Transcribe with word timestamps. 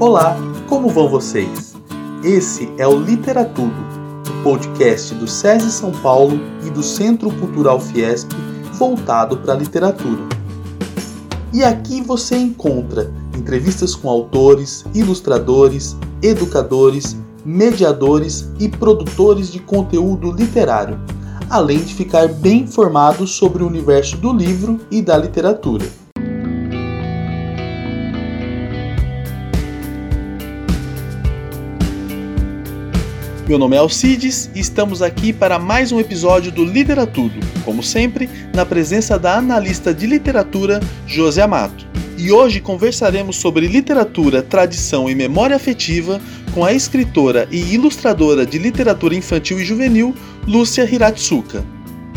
Olá, 0.00 0.34
como 0.66 0.88
vão 0.88 1.10
vocês? 1.10 1.74
Esse 2.24 2.72
é 2.78 2.88
o 2.88 2.98
Literatudo, 2.98 3.76
o 4.30 4.42
podcast 4.42 5.14
do 5.14 5.28
SESI 5.28 5.70
São 5.70 5.92
Paulo 5.92 6.40
e 6.66 6.70
do 6.70 6.82
Centro 6.82 7.30
Cultural 7.32 7.78
Fiesp 7.78 8.32
voltado 8.72 9.36
para 9.36 9.52
a 9.52 9.56
literatura. 9.56 10.22
E 11.52 11.62
aqui 11.62 12.00
você 12.00 12.34
encontra 12.34 13.12
entrevistas 13.36 13.94
com 13.94 14.08
autores, 14.08 14.86
ilustradores, 14.94 15.94
educadores, 16.22 17.14
mediadores 17.44 18.50
e 18.58 18.70
produtores 18.70 19.52
de 19.52 19.58
conteúdo 19.58 20.32
literário, 20.32 20.98
além 21.50 21.80
de 21.80 21.94
ficar 21.94 22.26
bem 22.26 22.62
informado 22.62 23.26
sobre 23.26 23.62
o 23.62 23.66
universo 23.66 24.16
do 24.16 24.32
livro 24.32 24.80
e 24.90 25.02
da 25.02 25.18
literatura. 25.18 25.84
Meu 33.50 33.58
nome 33.58 33.74
é 33.74 33.80
Alcides 33.80 34.48
e 34.54 34.60
estamos 34.60 35.02
aqui 35.02 35.32
para 35.32 35.58
mais 35.58 35.90
um 35.90 35.98
episódio 35.98 36.52
do 36.52 36.64
Literatudo, 36.64 37.34
como 37.64 37.82
sempre, 37.82 38.30
na 38.54 38.64
presença 38.64 39.18
da 39.18 39.38
analista 39.38 39.92
de 39.92 40.06
literatura 40.06 40.78
José 41.04 41.42
Amato. 41.42 41.84
E 42.16 42.30
hoje 42.30 42.60
conversaremos 42.60 43.34
sobre 43.34 43.66
literatura, 43.66 44.40
tradição 44.40 45.10
e 45.10 45.16
memória 45.16 45.56
afetiva 45.56 46.20
com 46.54 46.64
a 46.64 46.72
escritora 46.72 47.48
e 47.50 47.74
ilustradora 47.74 48.46
de 48.46 48.56
literatura 48.56 49.16
infantil 49.16 49.58
e 49.58 49.64
juvenil 49.64 50.14
Lúcia 50.46 50.88
Hiratsuka. 50.88 51.64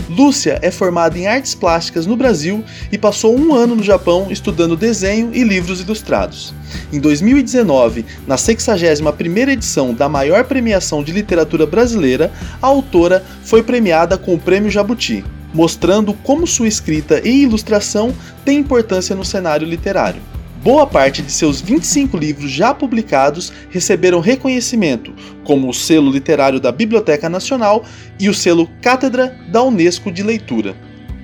Lúcia 0.09 0.59
é 0.61 0.69
formada 0.69 1.17
em 1.17 1.27
artes 1.27 1.55
plásticas 1.55 2.05
no 2.05 2.17
Brasil 2.17 2.63
e 2.91 2.97
passou 2.97 3.37
um 3.37 3.53
ano 3.53 3.75
no 3.75 3.83
Japão 3.83 4.27
estudando 4.29 4.75
desenho 4.75 5.31
e 5.33 5.43
livros 5.43 5.79
ilustrados. 5.79 6.53
Em 6.91 6.99
2019, 6.99 8.05
na 8.27 8.35
61ª 8.35 9.49
edição 9.49 9.93
da 9.93 10.09
maior 10.09 10.43
premiação 10.43 11.03
de 11.03 11.11
literatura 11.11 11.65
brasileira, 11.65 12.31
a 12.61 12.67
autora 12.67 13.23
foi 13.43 13.63
premiada 13.63 14.17
com 14.17 14.33
o 14.33 14.39
Prêmio 14.39 14.69
Jabuti, 14.69 15.23
mostrando 15.53 16.13
como 16.13 16.47
sua 16.47 16.67
escrita 16.67 17.21
e 17.23 17.43
ilustração 17.43 18.13
têm 18.43 18.59
importância 18.59 19.15
no 19.15 19.23
cenário 19.23 19.67
literário. 19.67 20.32
Boa 20.63 20.87
parte 20.87 21.21
de 21.21 21.29
seus 21.29 21.59
25 21.59 22.15
livros 22.15 22.49
já 22.49 22.73
publicados 22.73 23.51
receberam 23.69 24.21
reconhecimento, 24.21 25.13
como 25.43 25.67
o 25.67 25.73
selo 25.73 26.09
literário 26.09 26.57
da 26.57 26.71
Biblioteca 26.71 27.27
Nacional 27.27 27.83
e 28.17 28.29
o 28.29 28.33
selo 28.33 28.69
Cátedra 28.81 29.37
da 29.51 29.61
Unesco 29.61 30.09
de 30.09 30.23
Leitura. 30.23 30.73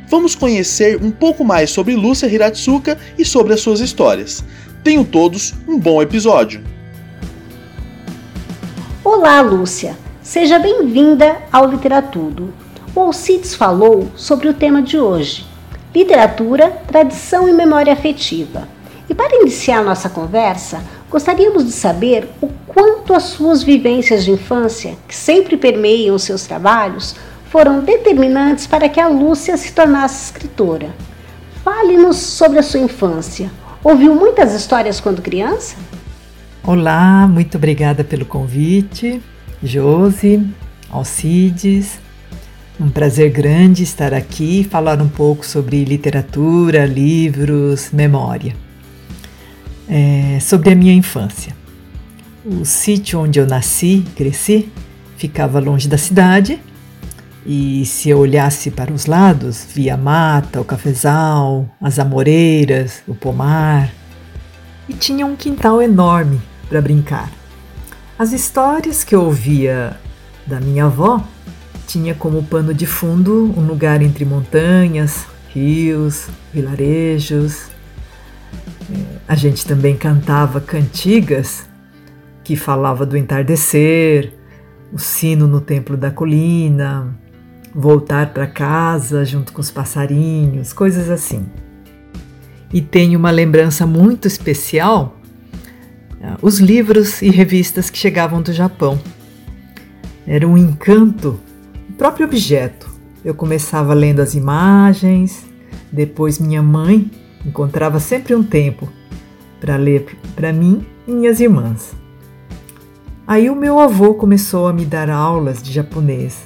Vamos 0.10 0.36
conhecer 0.36 1.02
um 1.02 1.10
pouco 1.10 1.46
mais 1.46 1.70
sobre 1.70 1.96
Lúcia 1.96 2.28
Hiratsuka 2.28 2.98
e 3.18 3.24
sobre 3.24 3.54
as 3.54 3.62
suas 3.62 3.80
histórias. 3.80 4.44
Tenham 4.84 5.06
todos 5.06 5.54
um 5.66 5.80
bom 5.80 6.02
episódio. 6.02 6.62
Olá, 9.06 9.40
Lúcia. 9.40 9.96
Seja 10.22 10.60
bem-vinda 10.60 11.38
ao 11.50 11.72
Literatudo. 11.72 12.54
O 12.94 13.00
Alcides 13.00 13.56
falou 13.56 14.12
sobre 14.18 14.50
o 14.50 14.54
tema 14.54 14.82
de 14.82 14.98
hoje: 15.00 15.46
literatura, 15.96 16.72
tradição 16.86 17.48
e 17.48 17.54
memória 17.54 17.94
afetiva. 17.94 18.68
E 19.10 19.16
para 19.16 19.42
iniciar 19.42 19.84
nossa 19.84 20.08
conversa, 20.08 20.84
gostaríamos 21.10 21.66
de 21.66 21.72
saber 21.72 22.30
o 22.40 22.48
quanto 22.68 23.16
as 23.16 23.24
suas 23.24 23.64
vivências 23.64 24.24
de 24.24 24.32
infância, 24.32 24.96
que 25.08 25.16
sempre 25.16 25.58
permeiam 25.58 26.20
seus 26.20 26.44
trabalhos, 26.44 27.16
foram 27.50 27.80
determinantes 27.80 28.68
para 28.68 28.88
que 28.88 29.00
a 29.00 29.08
Lúcia 29.08 29.58
se 29.58 29.72
tornasse 29.72 30.26
escritora. 30.26 30.94
Fale-nos 31.64 32.18
sobre 32.18 32.60
a 32.60 32.64
sua 32.64 32.82
infância. 32.82 33.50
Ouviu 33.84 34.14
muitas 34.14 34.54
histórias 34.54 35.00
quando 35.00 35.24
criança? 35.24 35.76
Olá, 36.64 37.28
muito 37.28 37.58
obrigada 37.58 38.04
pelo 38.04 38.26
convite, 38.26 39.20
Josi, 39.64 40.46
Alcides. 40.88 41.98
Um 42.80 42.90
prazer 42.90 43.32
grande 43.32 43.82
estar 43.82 44.14
aqui 44.14 44.62
e 44.62 44.64
falar 44.64 45.02
um 45.02 45.10
pouco 45.10 45.44
sobre 45.46 45.84
literatura, 45.84 46.86
livros, 46.86 47.90
memória 47.92 48.69
é, 49.90 50.40
sobre 50.40 50.72
a 50.72 50.76
minha 50.76 50.94
infância. 50.94 51.56
O 52.46 52.64
sítio 52.64 53.20
onde 53.20 53.40
eu 53.40 53.48
nasci, 53.48 54.06
cresci, 54.16 54.70
ficava 55.18 55.60
longe 55.60 55.88
da 55.88 55.98
cidade 55.98 56.60
e 57.46 57.86
se 57.86 58.10
eu 58.10 58.20
olhasse 58.20 58.70
para 58.70 58.94
os 58.94 59.06
lados, 59.06 59.66
via 59.74 59.96
a 59.96 59.98
mata, 59.98 60.62
o 60.62 60.66
cafezal, 60.66 61.66
as 61.82 61.98
amoreiras, 61.98 63.02
o 63.08 63.16
pomar 63.16 63.92
e 64.88 64.94
tinha 64.94 65.26
um 65.26 65.36
quintal 65.36 65.82
enorme 65.82 66.42
para 66.68 66.82
brincar. 66.82 67.32
As 68.18 68.34
histórias 68.34 69.04
que 69.04 69.16
eu 69.16 69.24
ouvia 69.24 69.96
da 70.46 70.60
minha 70.60 70.86
avó 70.86 71.24
tinha 71.88 72.14
como 72.14 72.44
pano 72.44 72.74
de 72.74 72.86
fundo 72.86 73.54
um 73.56 73.66
lugar 73.66 74.02
entre 74.02 74.26
montanhas, 74.26 75.26
rios, 75.54 76.28
vilarejos, 76.54 77.68
a 79.28 79.36
gente 79.36 79.66
também 79.66 79.96
cantava 79.96 80.60
cantigas 80.60 81.68
que 82.44 82.56
falava 82.56 83.06
do 83.06 83.16
entardecer, 83.16 84.34
o 84.92 84.98
sino 84.98 85.48
no 85.48 85.62
templo 85.62 85.96
da 85.96 86.10
colina, 86.10 87.16
voltar 87.74 88.34
para 88.34 88.48
casa 88.48 89.24
junto 89.24 89.54
com 89.54 89.62
os 89.62 89.70
passarinhos, 89.70 90.74
coisas 90.74 91.10
assim. 91.10 91.46
E 92.74 92.82
tenho 92.82 93.20
uma 93.20 93.32
lembrança 93.32 93.86
muito 93.86 94.28
especial, 94.28 95.18
ah, 96.24 96.38
os 96.42 96.60
livros 96.60 97.22
e 97.22 97.30
revistas 97.30 97.90
que 97.90 97.98
chegavam 97.98 98.42
do 98.42 98.52
Japão. 98.52 99.00
Era 100.26 100.48
um 100.48 100.58
encanto, 100.58 101.40
o 101.90 101.94
próprio 101.94 102.26
objeto. 102.26 102.90
Eu 103.24 103.36
começava 103.36 103.94
lendo 103.94 104.22
as 104.22 104.34
imagens, 104.34 105.46
depois 105.92 106.40
minha 106.40 106.64
mãe 106.64 107.12
Encontrava 107.46 108.00
sempre 108.00 108.36
um 108.36 108.44
tempo 108.44 108.90
para 109.60 109.76
ler 109.76 110.18
para 110.36 110.54
mim 110.54 110.86
e 111.08 111.12
minhas 111.12 111.40
irmãs. 111.40 111.94
Aí 113.28 113.50
o 113.50 113.56
meu 113.56 113.80
avô 113.80 114.14
começou 114.14 114.68
a 114.68 114.74
me 114.74 114.86
dar 114.86 115.10
aulas 115.10 115.62
de 115.62 115.72
japonês, 115.72 116.42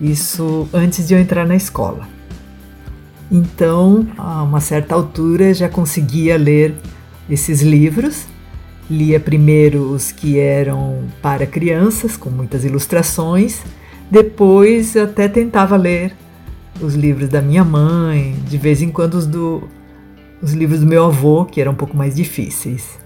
isso 0.00 0.68
antes 0.72 1.06
de 1.06 1.14
eu 1.14 1.20
entrar 1.20 1.46
na 1.46 1.54
escola. 1.54 2.08
Então, 3.30 4.06
a 4.16 4.42
uma 4.42 4.60
certa 4.60 4.94
altura, 4.94 5.54
já 5.54 5.68
conseguia 5.68 6.36
ler 6.36 6.74
esses 7.28 7.62
livros. 7.62 8.26
Lia 8.90 9.18
primeiro 9.18 9.90
os 9.90 10.12
que 10.12 10.38
eram 10.38 11.04
para 11.22 11.46
crianças, 11.46 12.16
com 12.16 12.28
muitas 12.28 12.64
ilustrações, 12.64 13.62
depois 14.10 14.96
até 14.96 15.28
tentava 15.28 15.76
ler 15.76 16.14
os 16.80 16.94
livros 16.94 17.28
da 17.28 17.40
minha 17.40 17.64
mãe, 17.64 18.36
de 18.46 18.58
vez 18.58 18.82
em 18.82 18.90
quando 18.90 19.14
os 19.14 19.26
do 19.26 19.68
os 20.42 20.52
livros 20.52 20.80
do 20.80 20.86
meu 20.86 21.06
avô, 21.06 21.44
que 21.44 21.60
eram 21.60 21.72
um 21.72 21.76
pouco 21.76 21.96
mais 21.96 22.14
difíceis. 22.16 22.98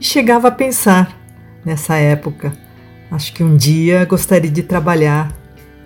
E 0.00 0.04
chegava 0.04 0.48
a 0.48 0.50
pensar, 0.50 1.16
nessa 1.64 1.96
época, 1.96 2.52
acho 3.10 3.32
que 3.34 3.44
um 3.44 3.54
dia 3.54 4.04
gostaria 4.06 4.50
de 4.50 4.62
trabalhar 4.62 5.30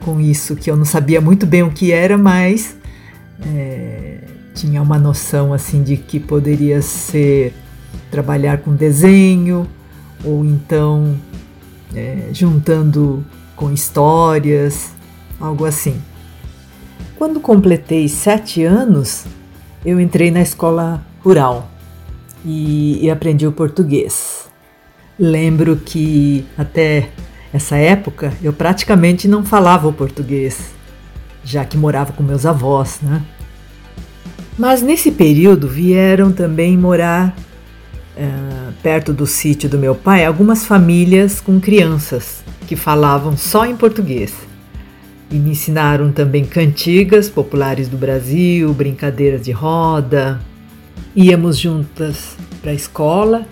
com 0.05 0.21
isso, 0.21 0.55
que 0.55 0.71
eu 0.71 0.77
não 0.77 0.85
sabia 0.85 1.21
muito 1.21 1.45
bem 1.47 1.63
o 1.63 1.71
que 1.71 1.91
era, 1.91 2.17
mas 2.17 2.77
é, 3.45 4.19
tinha 4.55 4.81
uma 4.81 4.99
noção 4.99 5.53
assim 5.53 5.83
de 5.83 5.97
que 5.97 6.21
poderia 6.21 6.81
ser 6.81 7.53
trabalhar 8.11 8.59
com 8.59 8.75
desenho 8.77 9.67
ou 10.23 10.45
então 10.45 11.17
é, 11.95 12.29
juntando 12.33 13.25
com 13.57 13.73
histórias, 13.73 14.93
algo 15.41 15.65
assim. 15.65 16.01
Quando 17.17 17.41
completei 17.41 18.09
sete 18.09 18.63
anos, 18.65 19.25
eu 19.85 20.01
entrei 20.01 20.31
na 20.31 20.41
escola 20.41 21.05
rural 21.23 21.71
e, 22.45 23.05
e 23.05 23.11
aprendi 23.11 23.47
o 23.47 23.53
português. 23.53 24.49
Lembro 25.19 25.77
que 25.77 26.45
até 26.57 27.11
essa 27.53 27.77
época 27.77 28.33
eu 28.43 28.53
praticamente 28.53 29.29
não 29.29 29.45
falava 29.45 29.87
o 29.87 29.93
português, 29.93 30.73
já 31.45 31.65
que 31.65 31.77
morava 31.77 32.13
com 32.13 32.23
meus 32.23 32.47
avós, 32.47 32.99
né? 33.03 33.23
Mas 34.59 34.83
nesse 34.83 35.11
período 35.11 35.69
vieram 35.69 36.33
também 36.33 36.77
morar 36.79 37.37
uh, 38.17 38.73
perto 38.83 39.13
do 39.13 39.27
sítio 39.27 39.69
do 39.69 39.79
meu 39.79 39.95
pai 39.95 40.25
algumas 40.25 40.65
famílias 40.65 41.41
com 41.41 41.61
crianças 41.61 42.43
que 42.67 42.77
falavam 42.77 43.37
só 43.37 43.67
em 43.67 43.77
português 43.77 44.33
e 45.31 45.37
me 45.37 45.51
ensinaram 45.51 46.13
também 46.13 46.45
cantigas 46.45 47.29
populares 47.29 47.89
do 47.89 47.97
Brasil, 47.97 48.73
brincadeiras 48.73 49.43
de 49.43 49.53
roda. 49.53 50.41
Íamos 51.15 51.59
juntas 51.59 52.37
para 52.61 52.71
a 52.71 52.75
escola 52.75 53.47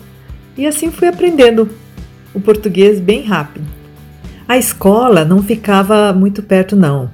e 0.57 0.65
assim 0.65 0.91
fui 0.91 1.07
aprendendo 1.07 1.69
o 2.33 2.39
português 2.39 2.99
bem 2.99 3.23
rápido. 3.23 3.65
A 4.47 4.57
escola 4.57 5.25
não 5.25 5.41
ficava 5.41 6.13
muito 6.13 6.43
perto, 6.43 6.75
não. 6.75 7.11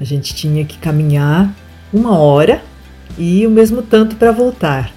A 0.00 0.04
gente 0.04 0.34
tinha 0.34 0.64
que 0.64 0.78
caminhar 0.78 1.54
uma 1.92 2.18
hora 2.18 2.62
e 3.18 3.46
o 3.46 3.50
mesmo 3.50 3.82
tanto 3.82 4.16
para 4.16 4.32
voltar. 4.32 4.92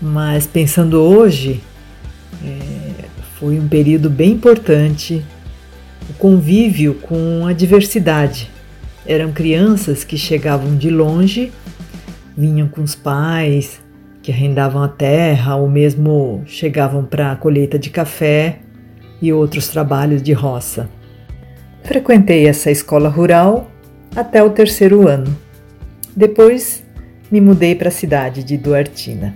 Mas 0.00 0.46
pensando 0.46 1.00
hoje, 1.00 1.60
É, 2.44 3.06
foi 3.38 3.58
um 3.58 3.66
período 3.66 4.10
bem 4.10 4.32
importante, 4.32 5.24
o 6.08 6.14
convívio 6.14 6.94
com 6.94 7.46
a 7.46 7.52
diversidade. 7.52 8.50
Eram 9.06 9.32
crianças 9.32 10.04
que 10.04 10.16
chegavam 10.16 10.76
de 10.76 10.90
longe, 10.90 11.52
vinham 12.36 12.68
com 12.68 12.82
os 12.82 12.94
pais, 12.94 13.80
que 14.22 14.32
arrendavam 14.32 14.82
a 14.82 14.88
terra 14.88 15.56
ou 15.56 15.68
mesmo 15.68 16.42
chegavam 16.46 17.04
para 17.04 17.32
a 17.32 17.36
colheita 17.36 17.78
de 17.78 17.90
café 17.90 18.60
e 19.20 19.32
outros 19.32 19.68
trabalhos 19.68 20.22
de 20.22 20.32
roça. 20.32 20.88
Frequentei 21.82 22.46
essa 22.46 22.70
escola 22.70 23.08
rural 23.08 23.70
até 24.16 24.42
o 24.42 24.50
terceiro 24.50 25.06
ano. 25.06 25.36
Depois 26.16 26.82
me 27.30 27.40
mudei 27.40 27.74
para 27.74 27.88
a 27.88 27.92
cidade 27.92 28.42
de 28.42 28.56
Duartina. 28.56 29.34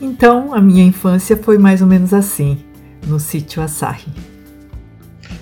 Então 0.00 0.54
a 0.54 0.60
minha 0.60 0.84
infância 0.84 1.36
foi 1.36 1.58
mais 1.58 1.80
ou 1.80 1.86
menos 1.86 2.12
assim, 2.12 2.58
no 3.06 3.20
sítio 3.20 3.62
Asahi. 3.62 4.29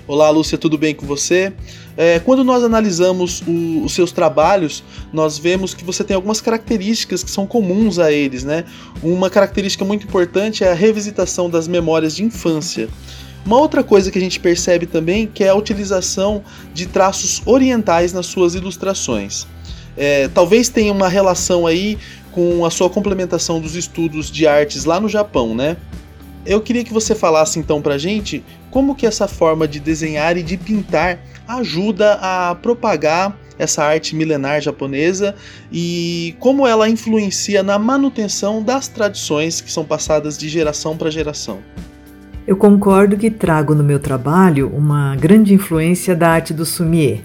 Olá, 0.09 0.27
Lúcia, 0.31 0.57
tudo 0.57 0.75
bem 0.75 0.95
com 0.95 1.05
você? 1.05 1.53
É, 1.95 2.17
quando 2.17 2.43
nós 2.43 2.63
analisamos 2.63 3.43
o, 3.45 3.83
os 3.85 3.93
seus 3.93 4.11
trabalhos, 4.11 4.83
nós 5.13 5.37
vemos 5.37 5.75
que 5.75 5.83
você 5.83 6.03
tem 6.03 6.15
algumas 6.15 6.41
características 6.41 7.23
que 7.23 7.29
são 7.29 7.45
comuns 7.45 7.99
a 7.99 8.11
eles, 8.11 8.43
né? 8.43 8.65
Uma 9.03 9.29
característica 9.29 9.85
muito 9.85 10.07
importante 10.07 10.63
é 10.63 10.71
a 10.71 10.73
revisitação 10.73 11.47
das 11.47 11.67
memórias 11.67 12.15
de 12.15 12.23
infância. 12.23 12.89
Uma 13.45 13.59
outra 13.59 13.83
coisa 13.83 14.09
que 14.09 14.17
a 14.17 14.21
gente 14.21 14.39
percebe 14.39 14.87
também 14.87 15.27
que 15.27 15.43
é 15.43 15.49
a 15.49 15.55
utilização 15.55 16.43
de 16.73 16.87
traços 16.87 17.43
orientais 17.45 18.11
nas 18.11 18.25
suas 18.25 18.55
ilustrações. 18.55 19.45
É, 19.95 20.27
talvez 20.29 20.69
tenha 20.69 20.91
uma 20.91 21.07
relação 21.07 21.67
aí 21.67 21.99
com 22.31 22.65
a 22.65 22.71
sua 22.71 22.89
complementação 22.89 23.61
dos 23.61 23.75
estudos 23.75 24.31
de 24.31 24.47
artes 24.47 24.85
lá 24.85 24.99
no 24.99 25.07
Japão, 25.07 25.53
né? 25.53 25.77
Eu 26.45 26.61
queria 26.61 26.83
que 26.83 26.93
você 26.93 27.13
falasse 27.13 27.59
então 27.59 27.81
pra 27.81 27.97
gente 27.97 28.43
como 28.71 28.95
que 28.95 29.05
essa 29.05 29.27
forma 29.27 29.67
de 29.67 29.79
desenhar 29.79 30.37
e 30.37 30.43
de 30.43 30.57
pintar 30.57 31.19
ajuda 31.47 32.17
a 32.21 32.55
propagar 32.55 33.35
essa 33.57 33.83
arte 33.83 34.15
milenar 34.15 34.61
japonesa 34.61 35.35
e 35.71 36.33
como 36.39 36.65
ela 36.65 36.87
influencia 36.87 37.61
na 37.61 37.77
manutenção 37.77 38.63
das 38.63 38.87
tradições 38.87 39.59
que 39.59 39.71
são 39.71 39.83
passadas 39.83 40.37
de 40.37 40.47
geração 40.47 40.95
para 40.95 41.11
geração. 41.11 41.59
Eu 42.47 42.55
concordo 42.55 43.17
que 43.17 43.29
trago 43.29 43.75
no 43.75 43.83
meu 43.83 43.99
trabalho 43.99 44.71
uma 44.73 45.15
grande 45.15 45.53
influência 45.53 46.15
da 46.15 46.29
arte 46.29 46.53
do 46.53 46.65
sumie. 46.65 47.21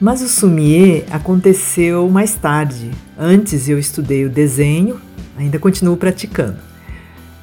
Mas 0.00 0.22
o 0.22 0.28
sumie 0.28 1.04
aconteceu 1.10 2.08
mais 2.08 2.34
tarde. 2.34 2.90
Antes 3.16 3.68
eu 3.68 3.78
estudei 3.78 4.24
o 4.24 4.30
desenho, 4.30 5.00
ainda 5.36 5.58
continuo 5.58 5.96
praticando. 5.96 6.67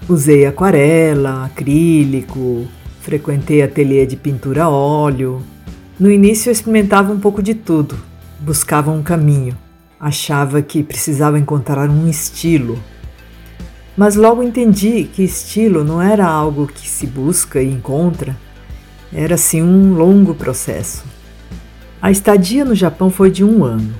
Usei 0.08 0.46
aquarela, 0.46 1.46
acrílico, 1.46 2.68
frequentei 3.02 3.64
ateliê 3.64 4.06
de 4.06 4.16
pintura 4.16 4.66
a 4.66 4.70
óleo. 4.70 5.42
No 6.00 6.12
início 6.12 6.50
eu 6.50 6.54
experimentava 6.54 7.12
um 7.12 7.20
pouco 7.20 7.42
de 7.42 7.56
tudo, 7.56 7.98
buscava 8.40 8.92
um 8.92 9.02
caminho, 9.02 9.58
achava 10.00 10.62
que 10.62 10.84
precisava 10.84 11.40
encontrar 11.40 11.90
um 11.90 12.08
estilo. 12.08 12.78
Mas 13.98 14.16
logo 14.16 14.44
entendi 14.44 15.06
que 15.12 15.24
estilo 15.24 15.84
não 15.84 16.00
era 16.00 16.28
algo 16.28 16.68
que 16.68 16.88
se 16.88 17.08
busca 17.08 17.60
e 17.60 17.72
encontra, 17.72 18.38
era 19.12 19.38
sim 19.38 19.64
um 19.64 19.96
longo 19.96 20.36
processo. 20.36 21.04
A 22.00 22.12
estadia 22.12 22.64
no 22.64 22.76
Japão 22.76 23.10
foi 23.10 23.32
de 23.32 23.44
um 23.44 23.64
ano, 23.64 23.92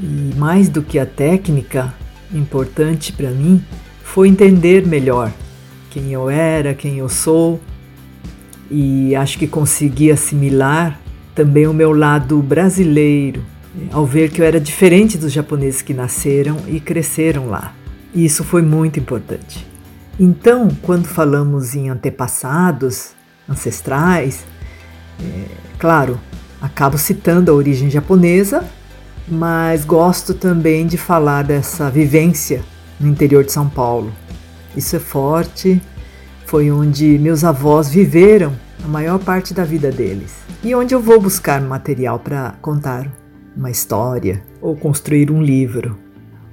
e 0.00 0.32
mais 0.38 0.70
do 0.70 0.80
que 0.80 0.98
a 0.98 1.04
técnica, 1.04 1.92
importante 2.32 3.12
para 3.12 3.28
mim 3.28 3.62
foi 4.14 4.28
entender 4.28 4.86
melhor 4.86 5.32
quem 5.90 6.12
eu 6.12 6.30
era, 6.30 6.72
quem 6.72 6.98
eu 6.98 7.08
sou, 7.08 7.60
e 8.70 9.12
acho 9.16 9.36
que 9.36 9.44
consegui 9.44 10.08
assimilar 10.12 11.00
também 11.34 11.66
o 11.66 11.74
meu 11.74 11.90
lado 11.90 12.40
brasileiro, 12.40 13.44
ao 13.90 14.06
ver 14.06 14.30
que 14.30 14.40
eu 14.40 14.46
era 14.46 14.60
diferente 14.60 15.18
dos 15.18 15.32
japoneses 15.32 15.82
que 15.82 15.92
nasceram 15.92 16.58
e 16.68 16.78
cresceram 16.78 17.48
lá. 17.48 17.74
E 18.14 18.24
isso 18.24 18.44
foi 18.44 18.62
muito 18.62 19.00
importante. 19.00 19.66
Então, 20.18 20.68
quando 20.80 21.06
falamos 21.06 21.74
em 21.74 21.88
antepassados, 21.88 23.10
ancestrais, 23.48 24.44
é, 25.20 25.44
claro, 25.76 26.20
acabo 26.62 26.96
citando 26.98 27.50
a 27.50 27.54
origem 27.54 27.90
japonesa, 27.90 28.64
mas 29.26 29.84
gosto 29.84 30.34
também 30.34 30.86
de 30.86 30.96
falar 30.96 31.42
dessa 31.42 31.90
vivência 31.90 32.62
no 32.98 33.08
interior 33.08 33.44
de 33.44 33.52
São 33.52 33.68
Paulo. 33.68 34.12
Isso 34.76 34.96
é 34.96 34.98
forte, 34.98 35.80
foi 36.46 36.70
onde 36.70 37.18
meus 37.18 37.44
avós 37.44 37.88
viveram 37.88 38.52
a 38.84 38.88
maior 38.88 39.18
parte 39.18 39.54
da 39.54 39.64
vida 39.64 39.90
deles 39.90 40.34
e 40.62 40.74
onde 40.74 40.94
eu 40.94 41.00
vou 41.00 41.20
buscar 41.20 41.60
material 41.60 42.18
para 42.18 42.54
contar 42.60 43.10
uma 43.56 43.70
história 43.70 44.42
ou 44.60 44.76
construir 44.76 45.30
um 45.30 45.42
livro. 45.42 45.98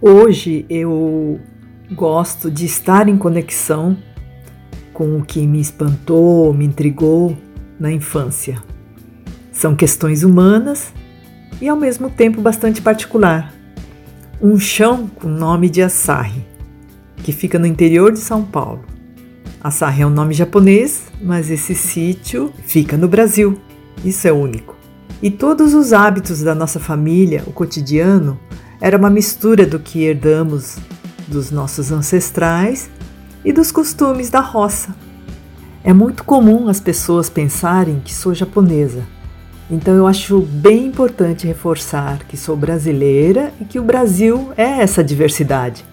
Hoje 0.01 0.65
eu 0.69 1.39
gosto 1.91 2.49
de 2.49 2.65
estar 2.65 3.07
em 3.07 3.17
conexão 3.17 3.97
com 4.93 5.17
o 5.17 5.23
que 5.23 5.45
me 5.45 5.59
espantou, 5.59 6.53
me 6.53 6.65
intrigou 6.65 7.37
na 7.79 7.91
infância. 7.91 8.61
São 9.51 9.75
questões 9.75 10.23
humanas 10.23 10.93
e 11.61 11.67
ao 11.67 11.77
mesmo 11.77 12.09
tempo 12.09 12.41
bastante 12.41 12.81
particular. 12.81 13.53
Um 14.43 14.57
chão 14.57 15.07
com 15.07 15.27
o 15.27 15.29
nome 15.29 15.69
de 15.69 15.83
Asahi, 15.83 16.43
que 17.17 17.31
fica 17.31 17.59
no 17.59 17.67
interior 17.67 18.11
de 18.11 18.17
São 18.17 18.43
Paulo. 18.43 18.83
Asahi 19.63 20.01
é 20.01 20.07
um 20.07 20.09
nome 20.09 20.33
japonês, 20.33 21.03
mas 21.21 21.51
esse 21.51 21.75
sítio 21.75 22.51
fica 22.65 22.97
no 22.97 23.07
Brasil. 23.07 23.61
Isso 24.03 24.27
é 24.27 24.31
único. 24.31 24.75
E 25.21 25.29
todos 25.29 25.75
os 25.75 25.93
hábitos 25.93 26.41
da 26.41 26.55
nossa 26.55 26.79
família, 26.79 27.43
o 27.45 27.51
cotidiano, 27.51 28.39
era 28.81 28.97
uma 28.97 29.11
mistura 29.11 29.63
do 29.63 29.77
que 29.77 30.05
herdamos 30.05 30.77
dos 31.27 31.51
nossos 31.51 31.91
ancestrais 31.91 32.89
e 33.45 33.53
dos 33.53 33.71
costumes 33.71 34.31
da 34.31 34.39
roça. 34.39 34.95
É 35.83 35.93
muito 35.93 36.23
comum 36.23 36.67
as 36.67 36.79
pessoas 36.79 37.29
pensarem 37.29 38.01
que 38.03 38.11
sou 38.11 38.33
japonesa, 38.33 39.03
então 39.71 39.95
eu 39.95 40.05
acho 40.05 40.41
bem 40.41 40.87
importante 40.87 41.47
reforçar 41.47 42.25
que 42.25 42.35
sou 42.35 42.57
brasileira 42.57 43.53
e 43.59 43.63
que 43.63 43.79
o 43.79 43.83
Brasil 43.83 44.51
é 44.57 44.81
essa 44.81 45.01
diversidade. 45.01 45.85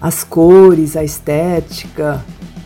As 0.00 0.24
cores, 0.24 0.96
a 0.96 1.04
estética, 1.04 2.24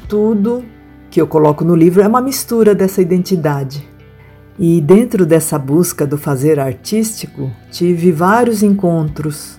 tudo 0.09 0.65
que 1.11 1.21
eu 1.21 1.27
coloco 1.27 1.65
no 1.65 1.75
livro 1.75 2.01
é 2.01 2.07
uma 2.07 2.21
mistura 2.21 2.77
dessa 2.77 3.03
identidade. 3.03 3.89
E 4.57 4.81
dentro 4.81 5.27
dessa 5.27 5.59
busca 5.59 6.07
do 6.07 6.17
fazer 6.17 6.61
artístico, 6.61 7.51
tive 7.73 8.13
vários 8.13 8.63
encontros. 8.63 9.59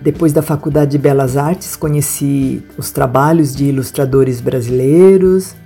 Depois 0.00 0.32
da 0.32 0.42
Faculdade 0.42 0.92
de 0.92 0.98
Belas 0.98 1.36
Artes, 1.36 1.74
conheci 1.74 2.62
os 2.78 2.92
trabalhos 2.92 3.54
de 3.54 3.64
ilustradores 3.64 4.40
brasileiros, 4.40 5.56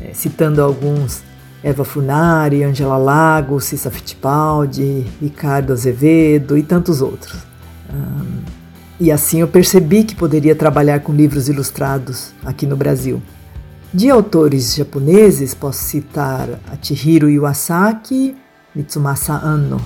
eh, 0.00 0.10
citando 0.12 0.62
alguns 0.62 1.25
Eva 1.66 1.82
Funari, 1.82 2.62
Angela 2.62 2.96
Lago, 2.96 3.60
Cissa 3.60 3.90
Fittipaldi, 3.90 5.04
Ricardo 5.20 5.72
Azevedo 5.72 6.56
e 6.56 6.62
tantos 6.62 7.02
outros. 7.02 7.34
E 9.00 9.10
assim 9.10 9.40
eu 9.40 9.48
percebi 9.48 10.04
que 10.04 10.14
poderia 10.14 10.54
trabalhar 10.54 11.00
com 11.00 11.12
livros 11.12 11.48
ilustrados 11.48 12.30
aqui 12.44 12.66
no 12.66 12.76
Brasil. 12.76 13.20
De 13.92 14.08
autores 14.08 14.76
japoneses, 14.76 15.54
posso 15.54 15.82
citar 15.82 16.48
a 16.70 16.76
Chihiro 16.80 17.28
Iwasaki, 17.28 18.36
Mitsumasa 18.72 19.32
Anno. 19.32 19.80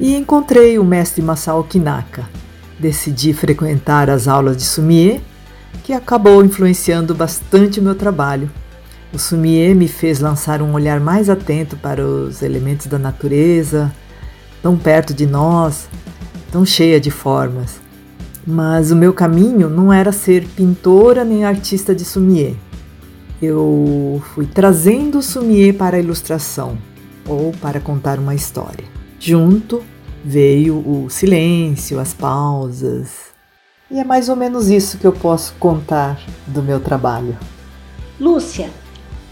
E 0.00 0.16
encontrei 0.16 0.80
o 0.80 0.84
mestre 0.84 1.22
Masao 1.22 1.62
Kinaka. 1.62 2.28
Decidi 2.76 3.32
frequentar 3.32 4.10
as 4.10 4.26
aulas 4.26 4.56
de 4.56 4.64
sumie, 4.64 5.20
que 5.84 5.92
acabou 5.92 6.44
influenciando 6.44 7.14
bastante 7.14 7.78
o 7.78 7.82
meu 7.84 7.94
trabalho 7.94 8.50
o 9.12 9.18
Sumie 9.18 9.74
me 9.74 9.88
fez 9.88 10.20
lançar 10.20 10.62
um 10.62 10.72
olhar 10.72 10.98
mais 10.98 11.28
atento 11.28 11.76
para 11.76 12.04
os 12.04 12.40
elementos 12.40 12.86
da 12.86 12.98
natureza, 12.98 13.92
tão 14.62 14.76
perto 14.76 15.12
de 15.12 15.26
nós, 15.26 15.88
tão 16.50 16.64
cheia 16.64 16.98
de 16.98 17.10
formas. 17.10 17.80
Mas 18.46 18.90
o 18.90 18.96
meu 18.96 19.12
caminho 19.12 19.68
não 19.68 19.92
era 19.92 20.12
ser 20.12 20.46
pintora 20.56 21.24
nem 21.24 21.44
artista 21.44 21.94
de 21.94 22.04
Sumie. 22.04 22.56
Eu 23.40 24.22
fui 24.34 24.46
trazendo 24.46 25.18
o 25.18 25.22
Sumie 25.22 25.72
para 25.72 25.96
a 25.96 26.00
ilustração 26.00 26.78
ou 27.26 27.52
para 27.60 27.80
contar 27.80 28.18
uma 28.18 28.34
história. 28.34 28.84
Junto 29.20 29.82
veio 30.24 30.76
o 30.76 31.10
silêncio, 31.10 32.00
as 32.00 32.14
pausas. 32.14 33.32
E 33.90 33.98
é 33.98 34.04
mais 34.04 34.28
ou 34.28 34.36
menos 34.36 34.70
isso 34.70 34.96
que 34.96 35.06
eu 35.06 35.12
posso 35.12 35.54
contar 35.58 36.18
do 36.46 36.62
meu 36.62 36.80
trabalho. 36.80 37.36
Lúcia, 38.18 38.70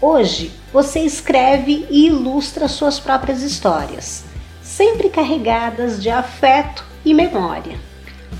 Hoje, 0.01 0.51
você 0.73 0.99
escreve 1.01 1.85
e 1.89 2.07
ilustra 2.07 2.67
suas 2.67 2.99
próprias 2.99 3.43
histórias, 3.43 4.23
sempre 4.63 5.09
carregadas 5.09 6.01
de 6.01 6.09
afeto 6.09 6.83
e 7.05 7.13
memória. 7.13 7.77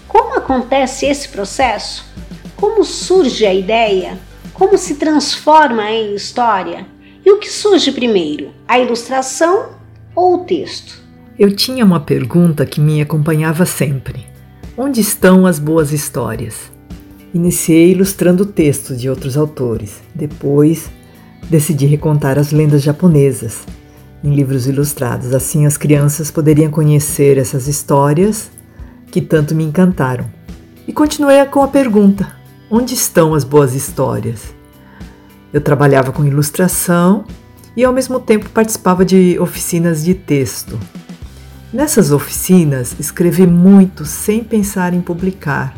Como 0.07 0.33
acontece 0.33 1.05
esse 1.05 1.29
processo? 1.29 2.05
Como 2.55 2.83
surge 2.83 3.45
a 3.45 3.53
ideia? 3.53 4.17
como 4.61 4.77
se 4.77 4.93
transforma 4.93 5.89
em 5.89 6.13
história? 6.13 6.85
E 7.25 7.31
o 7.31 7.39
que 7.39 7.49
surge 7.49 7.91
primeiro, 7.91 8.51
a 8.67 8.77
ilustração 8.77 9.69
ou 10.15 10.35
o 10.35 10.45
texto? 10.45 11.01
Eu 11.37 11.55
tinha 11.55 11.83
uma 11.83 11.99
pergunta 11.99 12.63
que 12.63 12.79
me 12.79 13.01
acompanhava 13.01 13.65
sempre: 13.65 14.23
onde 14.77 15.01
estão 15.01 15.47
as 15.47 15.57
boas 15.57 15.91
histórias? 15.91 16.71
Iniciei 17.33 17.93
ilustrando 17.93 18.45
textos 18.45 19.01
de 19.01 19.09
outros 19.09 19.35
autores. 19.35 19.99
Depois, 20.13 20.91
decidi 21.49 21.85
recontar 21.85 22.37
as 22.39 22.51
lendas 22.51 22.81
japonesas 22.81 23.65
em 24.23 24.33
livros 24.33 24.67
ilustrados. 24.67 25.33
Assim, 25.33 25.65
as 25.65 25.77
crianças 25.77 26.31
poderiam 26.31 26.71
conhecer 26.71 27.37
essas 27.37 27.67
histórias 27.67 28.51
que 29.11 29.21
tanto 29.21 29.53
me 29.53 29.63
encantaram. 29.63 30.25
E 30.87 30.93
continuei 30.93 31.43
com 31.45 31.61
a 31.61 31.67
pergunta: 31.67 32.35
onde 32.69 32.93
estão 32.93 33.33
as 33.33 33.43
boas 33.43 33.73
histórias? 33.73 34.53
Eu 35.53 35.59
trabalhava 35.59 36.11
com 36.11 36.25
ilustração 36.25 37.25
e 37.75 37.83
ao 37.83 37.93
mesmo 37.93 38.19
tempo 38.19 38.49
participava 38.49 39.03
de 39.03 39.37
oficinas 39.39 40.03
de 40.03 40.13
texto. 40.13 40.79
Nessas 41.73 42.11
oficinas, 42.11 42.95
escrevi 42.99 43.47
muito 43.47 44.05
sem 44.05 44.43
pensar 44.43 44.93
em 44.93 45.01
publicar. 45.01 45.73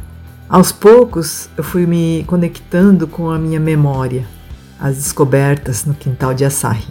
Aos 0.50 0.72
poucos, 0.72 1.50
eu 1.56 1.64
fui 1.64 1.86
me 1.86 2.24
conectando 2.28 3.08
com 3.08 3.30
a 3.30 3.38
minha 3.40 3.60
memória, 3.60 4.26
as 4.84 4.98
descobertas 4.98 5.86
no 5.86 5.94
quintal 5.94 6.34
de 6.34 6.44
Asahi. 6.44 6.84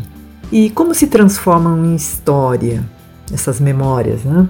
E 0.50 0.70
como 0.70 0.94
se 0.94 1.08
transformam 1.08 1.84
em 1.84 1.94
história 1.94 2.82
essas 3.30 3.60
memórias, 3.60 4.24
né? 4.24 4.48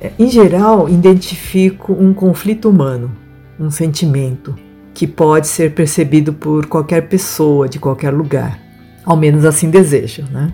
É, 0.00 0.12
em 0.16 0.30
geral, 0.30 0.88
identifico 0.88 1.92
um 1.92 2.14
conflito 2.14 2.70
humano, 2.70 3.10
um 3.58 3.72
sentimento, 3.72 4.54
que 4.94 5.04
pode 5.04 5.48
ser 5.48 5.74
percebido 5.74 6.32
por 6.32 6.66
qualquer 6.66 7.08
pessoa 7.08 7.68
de 7.68 7.80
qualquer 7.80 8.12
lugar. 8.12 8.58
Ao 9.04 9.16
menos 9.16 9.44
assim 9.44 9.68
desejo. 9.68 10.24
Né? 10.30 10.52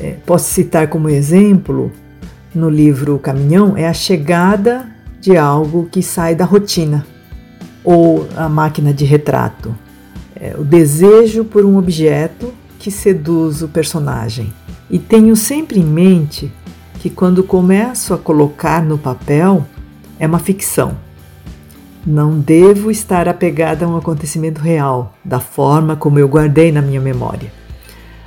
É, 0.00 0.16
posso 0.24 0.50
citar 0.50 0.88
como 0.88 1.10
exemplo, 1.10 1.92
no 2.54 2.70
livro 2.70 3.18
Caminhão, 3.18 3.76
é 3.76 3.86
a 3.86 3.92
chegada 3.92 4.88
de 5.20 5.36
algo 5.36 5.88
que 5.92 6.02
sai 6.02 6.34
da 6.34 6.46
rotina, 6.46 7.06
ou 7.84 8.26
a 8.34 8.48
máquina 8.48 8.94
de 8.94 9.04
retrato. 9.04 9.76
É, 10.40 10.54
o 10.58 10.64
desejo 10.64 11.44
por 11.44 11.64
um 11.64 11.76
objeto 11.76 12.52
que 12.78 12.90
seduz 12.90 13.62
o 13.62 13.68
personagem. 13.68 14.52
E 14.90 14.98
tenho 14.98 15.36
sempre 15.36 15.78
em 15.78 15.84
mente 15.84 16.50
que 16.98 17.10
quando 17.10 17.44
começo 17.44 18.14
a 18.14 18.18
colocar 18.18 18.82
no 18.82 18.96
papel, 18.96 19.66
é 20.18 20.26
uma 20.26 20.38
ficção 20.38 20.96
não 22.06 22.38
devo 22.38 22.90
estar 22.90 23.28
apegada 23.28 23.84
a 23.84 23.88
um 23.88 23.96
acontecimento 23.96 24.60
real, 24.60 25.14
da 25.24 25.38
forma 25.38 25.96
como 25.96 26.18
eu 26.18 26.26
guardei 26.26 26.72
na 26.72 26.80
minha 26.80 27.00
memória. 27.00 27.52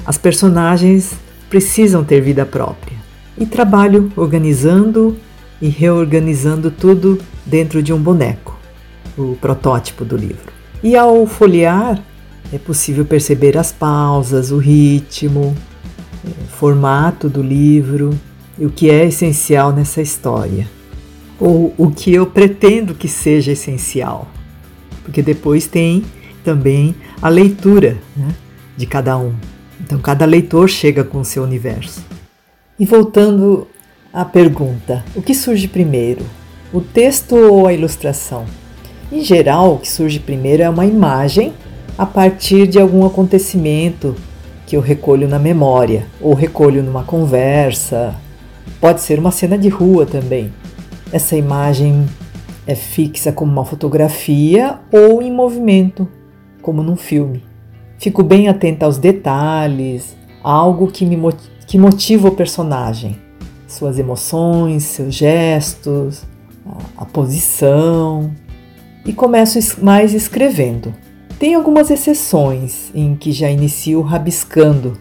As 0.06 0.18
personagens 0.18 1.14
precisam 1.50 2.04
ter 2.04 2.22
vida 2.22 2.46
própria. 2.46 2.98
E 3.38 3.46
trabalho 3.46 4.12
organizando 4.16 5.18
e 5.60 5.68
reorganizando 5.70 6.70
tudo 6.70 7.20
dentro 7.46 7.82
de 7.82 7.92
um 7.92 7.98
boneco, 7.98 8.58
o 9.18 9.36
protótipo 9.42 10.06
do 10.06 10.16
livro. 10.16 10.53
E 10.84 10.96
ao 10.96 11.26
folhear, 11.26 12.04
é 12.52 12.58
possível 12.58 13.06
perceber 13.06 13.58
as 13.58 13.72
pausas, 13.72 14.52
o 14.52 14.58
ritmo, 14.58 15.56
o 16.24 16.48
formato 16.48 17.30
do 17.30 17.42
livro 17.42 18.20
e 18.60 18.66
o 18.66 18.70
que 18.70 18.90
é 18.90 19.06
essencial 19.06 19.72
nessa 19.72 20.02
história 20.02 20.68
ou 21.40 21.74
o 21.78 21.92
que 21.92 22.14
eu 22.14 22.26
pretendo 22.26 22.96
que 22.96 23.08
seja 23.08 23.52
essencial. 23.52 24.28
Porque 25.04 25.22
depois 25.22 25.68
tem 25.68 26.06
também 26.44 26.96
a 27.22 27.28
leitura 27.28 27.98
né, 28.16 28.34
de 28.78 28.86
cada 28.86 29.18
um. 29.18 29.34
Então, 29.82 30.00
cada 30.00 30.26
leitor 30.26 30.70
chega 30.70 31.04
com 31.04 31.20
o 31.20 31.26
seu 31.26 31.44
universo. 31.44 32.02
E 32.80 32.86
voltando 32.86 33.68
à 34.14 34.24
pergunta: 34.24 35.04
o 35.14 35.22
que 35.22 35.36
surge 35.36 35.68
primeiro, 35.68 36.26
o 36.72 36.80
texto 36.80 37.36
ou 37.36 37.68
a 37.68 37.74
ilustração? 37.74 38.46
Em 39.14 39.22
geral, 39.22 39.76
o 39.76 39.78
que 39.78 39.92
surge 39.92 40.20
primeiro 40.20 40.64
é 40.64 40.68
uma 40.68 40.88
imagem 40.88 41.54
a 41.96 42.04
partir 42.04 42.66
de 42.66 42.80
algum 42.80 43.06
acontecimento 43.06 44.16
que 44.66 44.76
eu 44.76 44.82
recolho 44.82 45.28
na 45.28 45.38
memória 45.38 46.08
ou 46.20 46.34
recolho 46.34 46.82
numa 46.82 47.04
conversa. 47.04 48.16
Pode 48.82 49.02
ser 49.02 49.20
uma 49.20 49.30
cena 49.30 49.56
de 49.56 49.70
rua 49.70 50.08
também. 50.08 50.52
Essa 51.12 51.36
imagem 51.36 52.10
é 52.66 52.74
fixa 52.74 53.32
como 53.32 53.52
uma 53.52 53.64
fotografia 53.64 54.80
ou 54.92 55.22
em 55.22 55.32
movimento, 55.32 56.08
como 56.60 56.82
num 56.82 56.96
filme. 56.96 57.44
Fico 58.00 58.24
bem 58.24 58.48
atenta 58.48 58.88
aos 58.88 58.98
detalhes, 58.98 60.18
algo 60.44 60.88
que 60.88 61.06
me 61.06 61.20
que 61.68 61.78
motiva 61.78 62.30
o 62.30 62.36
personagem, 62.36 63.16
suas 63.68 64.00
emoções, 64.00 64.86
seus 64.86 65.14
gestos, 65.14 66.24
a, 66.66 67.04
a 67.04 67.06
posição, 67.06 68.32
e 69.06 69.12
começo 69.12 69.84
mais 69.84 70.14
escrevendo. 70.14 70.94
Tem 71.38 71.56
algumas 71.56 71.90
exceções 71.90 72.90
em 72.96 73.16
que 73.16 73.32
já 73.32 73.50
inicio 73.50 74.02
rabiscando. 74.02 74.98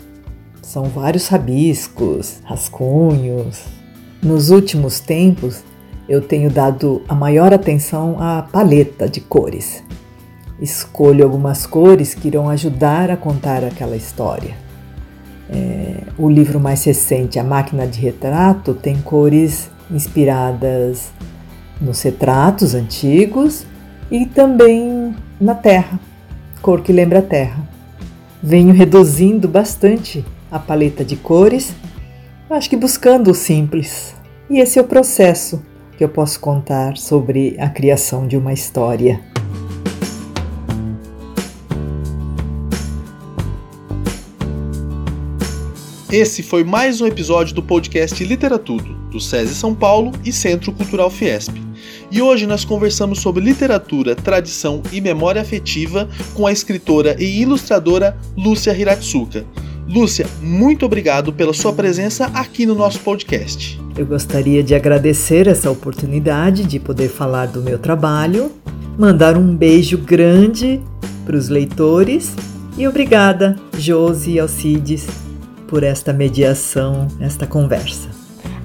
São 0.60 0.84
vários 0.84 1.28
rabiscos, 1.28 2.40
rascunhos. 2.44 3.62
Nos 4.22 4.50
últimos 4.50 4.98
tempos, 4.98 5.62
eu 6.08 6.20
tenho 6.20 6.50
dado 6.50 7.02
a 7.08 7.14
maior 7.14 7.52
atenção 7.52 8.16
à 8.20 8.42
paleta 8.42 9.08
de 9.08 9.20
cores. 9.20 9.82
Escolho 10.60 11.24
algumas 11.24 11.66
cores 11.66 12.14
que 12.14 12.28
irão 12.28 12.48
ajudar 12.48 13.10
a 13.10 13.16
contar 13.16 13.64
aquela 13.64 13.96
história. 13.96 14.56
É, 15.50 16.04
o 16.16 16.30
livro 16.30 16.58
mais 16.58 16.82
recente, 16.84 17.38
A 17.38 17.44
Máquina 17.44 17.86
de 17.86 18.00
Retrato, 18.00 18.74
tem 18.74 19.00
cores 19.02 19.70
inspiradas 19.90 21.10
nos 21.80 22.00
retratos 22.02 22.74
antigos 22.74 23.66
e 24.12 24.26
também 24.26 25.16
na 25.40 25.54
terra, 25.54 25.98
cor 26.60 26.82
que 26.82 26.92
lembra 26.92 27.20
a 27.20 27.22
terra. 27.22 27.66
Venho 28.42 28.74
reduzindo 28.74 29.48
bastante 29.48 30.22
a 30.50 30.58
paleta 30.58 31.02
de 31.02 31.16
cores, 31.16 31.74
acho 32.50 32.68
que 32.68 32.76
buscando 32.76 33.30
o 33.30 33.34
simples. 33.34 34.14
E 34.50 34.60
esse 34.60 34.78
é 34.78 34.82
o 34.82 34.84
processo 34.84 35.64
que 35.96 36.04
eu 36.04 36.10
posso 36.10 36.38
contar 36.40 36.98
sobre 36.98 37.56
a 37.58 37.70
criação 37.70 38.26
de 38.26 38.36
uma 38.36 38.52
história. 38.52 39.18
Esse 46.10 46.42
foi 46.42 46.62
mais 46.62 47.00
um 47.00 47.06
episódio 47.06 47.54
do 47.54 47.62
podcast 47.62 48.22
Literatudo, 48.22 48.92
do 49.10 49.18
SESI 49.18 49.54
São 49.54 49.74
Paulo 49.74 50.12
e 50.22 50.30
Centro 50.30 50.70
Cultural 50.70 51.08
Fiesp. 51.08 51.71
E 52.12 52.20
hoje 52.20 52.46
nós 52.46 52.62
conversamos 52.62 53.20
sobre 53.20 53.42
literatura, 53.42 54.14
tradição 54.14 54.82
e 54.92 55.00
memória 55.00 55.40
afetiva 55.40 56.06
com 56.34 56.46
a 56.46 56.52
escritora 56.52 57.16
e 57.18 57.40
ilustradora 57.40 58.14
Lúcia 58.36 58.76
Hiratsuka. 58.76 59.46
Lúcia, 59.88 60.26
muito 60.42 60.84
obrigado 60.84 61.32
pela 61.32 61.54
sua 61.54 61.72
presença 61.72 62.26
aqui 62.34 62.66
no 62.66 62.74
nosso 62.74 63.00
podcast. 63.00 63.80
Eu 63.96 64.04
gostaria 64.04 64.62
de 64.62 64.74
agradecer 64.74 65.46
essa 65.46 65.70
oportunidade 65.70 66.64
de 66.64 66.78
poder 66.78 67.08
falar 67.08 67.46
do 67.46 67.62
meu 67.62 67.78
trabalho, 67.78 68.52
mandar 68.98 69.38
um 69.38 69.56
beijo 69.56 69.96
grande 69.96 70.82
para 71.24 71.36
os 71.36 71.48
leitores 71.48 72.34
e 72.76 72.86
obrigada, 72.86 73.56
Josi 73.78 74.32
e 74.32 74.38
Alcides, 74.38 75.06
por 75.66 75.82
esta 75.82 76.12
mediação, 76.12 77.08
esta 77.18 77.46
conversa. 77.46 78.11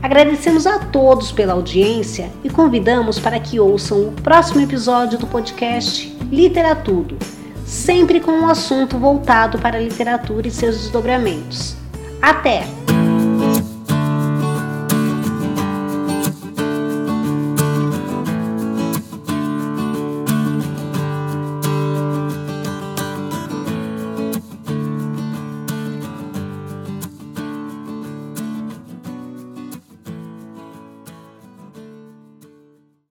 Agradecemos 0.08 0.66
a 0.66 0.80
todos 0.80 1.34
pela 1.34 1.52
audiência 1.52 2.32
e 2.42 2.50
convidamos 2.50 3.20
para 3.20 3.38
que 3.42 3.60
ouçam 3.60 4.08
o 4.08 4.12
próximo 4.14 4.62
episódio 4.62 5.20
do 5.20 5.28
podcast 5.28 6.18
Literatudo, 6.32 7.18
sempre 7.66 8.22
com 8.22 8.32
um 8.32 8.48
assunto 8.48 8.98
voltado 8.98 9.60
para 9.60 9.78
a 9.78 9.82
literatura 9.82 10.48
e 10.48 10.52
seus 10.52 10.78
desdobramentos. 10.78 11.76
Até! 12.22 12.87